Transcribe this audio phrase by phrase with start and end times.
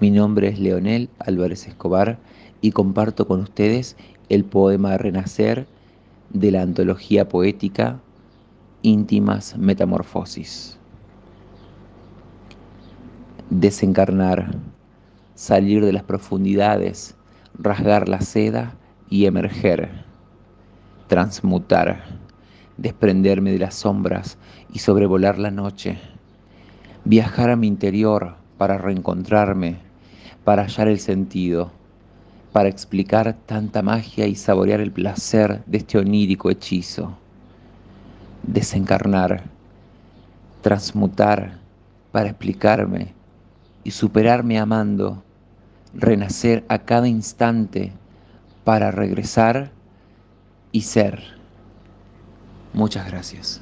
[0.00, 2.20] Mi nombre es Leonel Álvarez Escobar
[2.60, 3.96] y comparto con ustedes
[4.28, 5.66] el poema Renacer
[6.30, 7.98] de la antología poética
[8.82, 10.78] Íntimas Metamorfosis.
[13.50, 14.54] Desencarnar,
[15.34, 17.16] salir de las profundidades,
[17.58, 18.76] rasgar la seda
[19.10, 20.04] y emerger,
[21.08, 22.04] transmutar,
[22.76, 24.38] desprenderme de las sombras
[24.72, 25.98] y sobrevolar la noche,
[27.04, 29.87] viajar a mi interior para reencontrarme
[30.48, 31.70] para hallar el sentido,
[32.54, 37.18] para explicar tanta magia y saborear el placer de este onírico hechizo.
[38.44, 39.42] Desencarnar,
[40.62, 41.58] transmutar
[42.12, 43.12] para explicarme
[43.84, 45.22] y superarme amando,
[45.92, 47.92] renacer a cada instante
[48.64, 49.70] para regresar
[50.72, 51.22] y ser.
[52.72, 53.60] Muchas gracias.